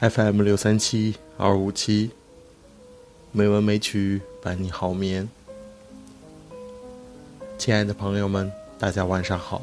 [0.00, 2.12] FM 六三七二五七，
[3.32, 5.28] 没文没曲伴你好眠。
[7.58, 9.60] 亲爱的朋友们，大家晚上好，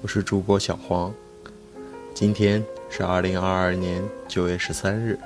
[0.00, 1.12] 我是主播小黄。
[2.14, 5.18] 今天是二零二二年九月十三日，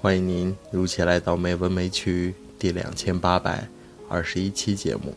[0.00, 3.66] 欢迎您如期来到《美文美曲》第两千八百
[4.08, 5.12] 二十一期节目。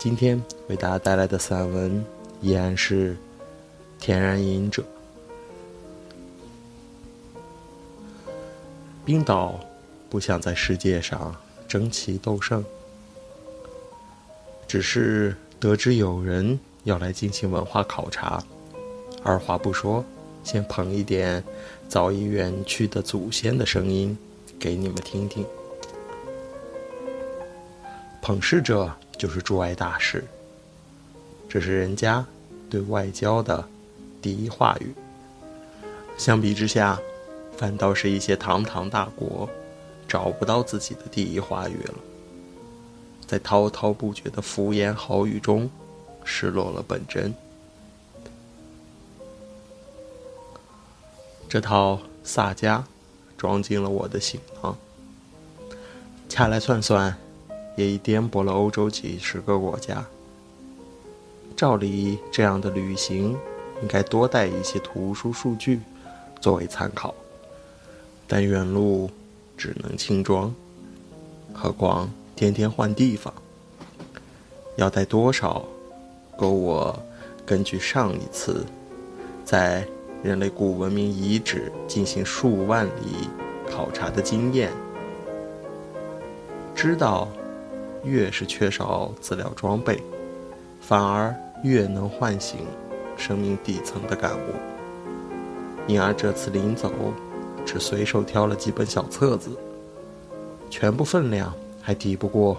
[0.00, 2.04] 今天为大家带来的散文
[2.42, 3.12] 依然是
[4.00, 4.82] 《天然隐者》。
[9.04, 9.60] 冰岛
[10.10, 11.32] 不想在世界上
[11.68, 12.64] 争奇斗胜，
[14.66, 18.42] 只是得知有人要来进行文化考察，
[19.22, 20.04] 二话不说，
[20.44, 21.42] 先捧一点
[21.88, 24.16] 早已远去的祖先的声音
[24.58, 25.44] 给你们听听。
[28.20, 30.24] 捧事者就是驻外大使，
[31.48, 32.24] 这是人家
[32.68, 33.66] 对外交的
[34.20, 34.92] 第一话语。
[36.16, 36.98] 相比之下。
[37.58, 39.48] 反倒是一些堂堂大国，
[40.06, 41.94] 找不到自己的第一话语了，
[43.26, 45.68] 在滔滔不绝的敷衍好语中，
[46.24, 47.34] 失落了本真。
[51.48, 52.82] 这套萨迦
[53.36, 54.76] 装进了我的行囊，
[56.28, 57.16] 掐来算算，
[57.76, 60.04] 也已颠簸了欧洲几十个国家。
[61.56, 63.36] 照理，这样的旅行
[63.80, 65.80] 应该多带一些图书数据
[66.40, 67.14] 作为参考。
[68.26, 69.08] 但远路
[69.56, 70.52] 只能轻装，
[71.54, 73.32] 何况天天换地方，
[74.76, 75.64] 要带多少，
[76.36, 76.94] 够我
[77.46, 78.64] 根据上一次
[79.42, 79.82] 在
[80.22, 83.30] 人类古文明遗址进行数万里
[83.70, 84.70] 考察的经验，
[86.74, 87.26] 知道
[88.04, 90.02] 越是缺少资料装备，
[90.82, 92.58] 反而越能唤醒
[93.16, 94.52] 生命底层的感悟。
[95.86, 96.92] 因而这次临走。
[97.64, 99.50] 只随手挑了几本小册子，
[100.70, 101.52] 全部分量
[101.86, 102.56] 还抵不过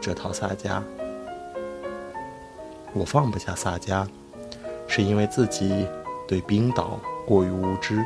[0.00, 0.80] 这套萨迦。
[2.94, 4.06] 我放不下萨迦，
[4.88, 5.86] 是因为自己
[6.26, 8.02] 对冰岛过于无知，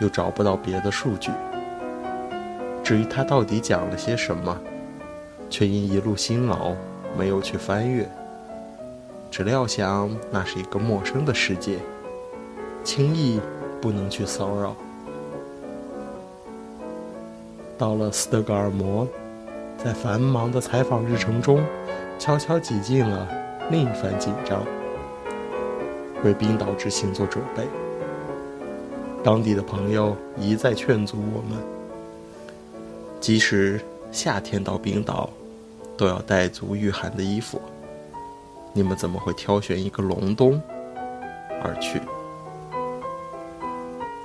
[0.00, 1.32] 又找不到别的数据。
[2.84, 4.56] 至于他到底讲了些什么，
[5.50, 6.72] 却因一路辛劳
[7.18, 8.08] 没有去翻阅，
[9.28, 11.80] 只料想那是一个陌生的世界，
[12.84, 13.40] 轻易
[13.80, 14.76] 不能去骚扰。
[17.76, 19.04] 到了斯德哥尔摩，
[19.84, 21.62] 在繁忙的采访日程中，
[22.18, 23.28] 悄悄挤进了
[23.70, 24.64] 另一番紧张，
[26.24, 27.64] 为冰岛之行做准备。
[29.22, 31.58] 当地的朋友一再劝阻我们，
[33.20, 33.78] 即使
[34.10, 35.28] 夏天到冰岛，
[35.98, 37.60] 都要带足御寒的衣服。
[38.72, 40.58] 你们怎么会挑选一个隆冬
[41.62, 42.00] 而去？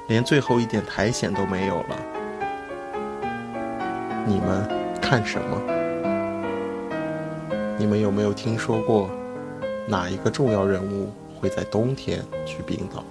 [0.07, 1.97] 连最后一点苔藓都没有了。
[4.25, 4.78] 你们
[5.09, 5.59] 看什么？
[7.79, 9.09] 你们有没有听说过
[9.87, 13.03] 哪一个重要人物会在冬天去冰岛？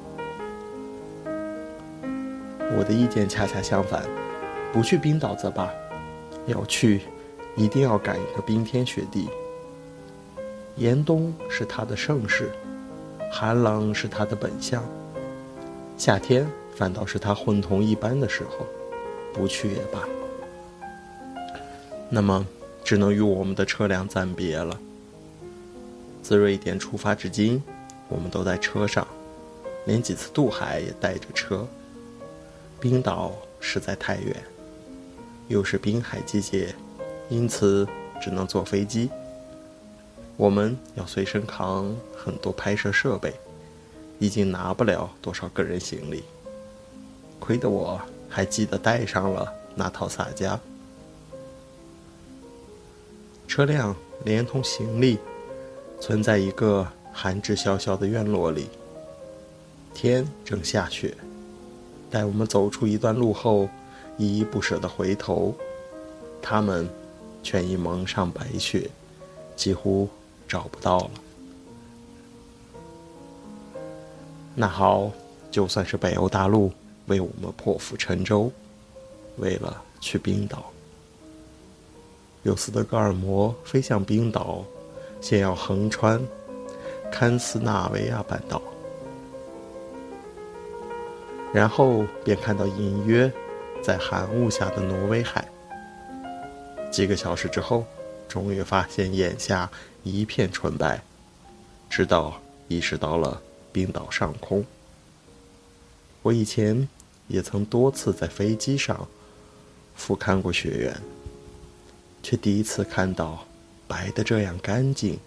[2.78, 4.04] 我的意见恰恰相反，
[4.72, 5.68] 不去冰岛则罢，
[6.46, 7.00] 要去，
[7.56, 9.28] 一定要赶一个冰天雪地。
[10.76, 12.52] 严冬是他的盛世，
[13.28, 14.84] 寒冷是他的本相，
[15.96, 18.64] 夏天反倒是他混同一般的时候，
[19.32, 19.98] 不去也罢。
[22.10, 22.46] 那么，
[22.82, 24.78] 只能与我们的车辆暂别了。
[26.22, 27.62] 自瑞典出发至今，
[28.08, 29.06] 我们都在车上，
[29.86, 31.66] 连几次渡海也带着车。
[32.80, 34.36] 冰岛实在太远，
[35.48, 36.74] 又是滨海季节，
[37.28, 37.86] 因此
[38.20, 39.10] 只能坐飞机。
[40.36, 43.34] 我们要随身扛很多拍摄设备，
[44.18, 46.24] 已经拿不了多少个人行李。
[47.38, 50.58] 亏得我还记得带上了那套洒家。
[53.48, 55.18] 车辆连同行李，
[55.98, 58.68] 存在一个寒枝萧萧的院落里。
[59.94, 61.16] 天正下雪，
[62.10, 63.66] 待我们走出一段路后，
[64.18, 65.54] 依依不舍地回头，
[66.42, 66.86] 他们
[67.42, 68.88] 却已蒙上白雪，
[69.56, 70.06] 几乎
[70.46, 71.10] 找不到了。
[74.54, 75.10] 那好，
[75.50, 76.70] 就算是北欧大陆
[77.06, 78.52] 为我们破釜沉舟，
[79.38, 80.70] 为了去冰岛。
[82.44, 84.64] 由斯德哥尔摩飞向冰岛，
[85.20, 86.20] 先要横穿
[87.10, 88.62] 堪斯纳维亚半岛，
[91.52, 93.30] 然后便看到隐约
[93.82, 95.46] 在寒雾下的挪威海。
[96.90, 97.84] 几个小时之后，
[98.28, 99.70] 终于发现眼下
[100.04, 101.02] 一片纯白，
[101.90, 103.40] 直到意识到了
[103.72, 104.64] 冰岛上空。
[106.22, 106.88] 我以前
[107.26, 109.06] 也曾多次在飞机上
[109.94, 110.94] 俯瞰过雪原，
[112.22, 113.46] 却第一次看到
[113.86, 115.18] 白的这样干净，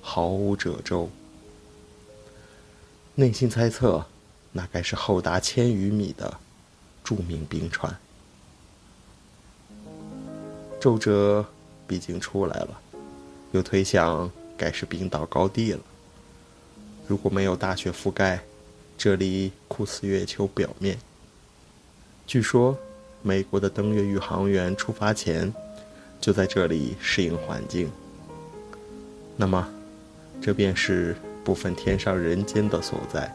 [0.00, 1.10] 毫无褶皱。
[3.14, 4.04] 内心猜测，
[4.52, 6.38] 那该是厚达千余米的
[7.02, 7.98] 著名冰川。
[10.80, 11.44] 皱褶
[11.88, 12.80] 毕竟出来了，
[13.50, 15.80] 又推想该是冰岛高地了。
[17.08, 18.40] 如果没有大雪覆盖，
[18.96, 20.96] 这里酷似月球表面。
[22.26, 22.78] 据说，
[23.22, 25.52] 美国的登月宇航员出发前
[26.20, 27.90] 就在这里适应环境。
[29.36, 29.68] 那么，
[30.40, 33.32] 这便是部分天上人间的所在，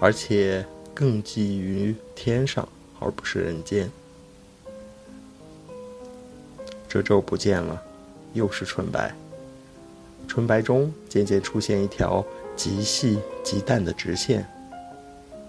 [0.00, 2.68] 而且更基于天上
[2.98, 3.90] 而不是人间。
[6.88, 7.82] 褶皱不见了，
[8.32, 9.14] 又是纯白。
[10.26, 12.24] 纯白中渐渐出现一条
[12.56, 14.46] 极细极淡的直线，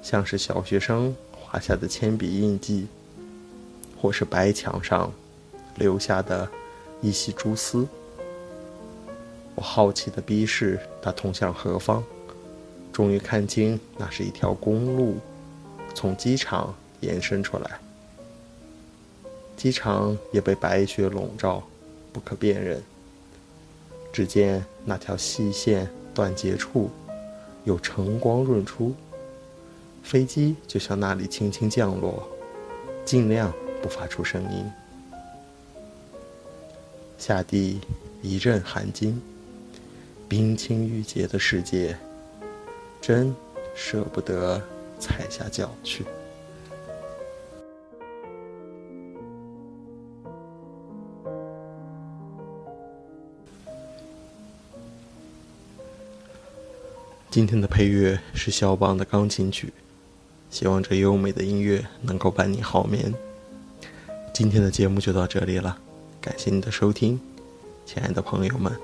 [0.03, 2.87] 像是小学生画下的铅笔印记，
[3.99, 5.11] 或是白墙上
[5.77, 6.47] 留下的
[7.01, 7.87] 一袭蛛丝。
[9.55, 12.03] 我好奇地逼视它通向何方，
[12.93, 15.17] 终于看清，那是一条公路，
[15.95, 17.79] 从机场延伸出来。
[19.55, 21.63] 机场也被白雪笼罩，
[22.13, 22.81] 不可辨认。
[24.13, 26.89] 只见那条细线断节处
[27.63, 28.93] 有晨光润出，
[30.03, 32.27] 飞机就向那里轻轻降落，
[33.03, 33.51] 尽量
[33.81, 34.63] 不发出声音。
[37.17, 37.79] 下地
[38.21, 39.21] 一阵寒惊，
[40.29, 41.97] 冰清玉洁的世界，
[43.01, 43.35] 真
[43.75, 44.61] 舍不得
[44.99, 46.05] 踩下脚去。
[57.29, 59.71] 今天的配乐是肖邦的钢琴曲，
[60.49, 63.13] 希望这优美的音乐能够伴你好眠。
[64.33, 65.77] 今天的节目就到这里了，
[66.27, 67.17] 感谢你的收听，
[67.85, 68.77] 亲爱的朋友们，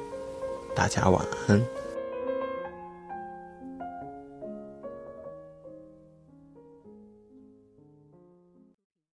[0.73, 1.82] 大家晚安。